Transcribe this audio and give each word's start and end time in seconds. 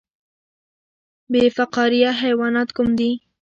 بې 1.31 1.43
فقاریه 1.57 2.11
حیوانات 2.21 2.69
کوم 2.77 2.89
دي؟ 2.99 3.11